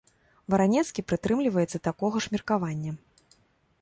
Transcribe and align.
Варанецкі 0.53 1.03
прытрымліваецца 1.11 1.83
такога 1.91 2.15
ж 2.27 2.35
меркавання. 2.37 2.91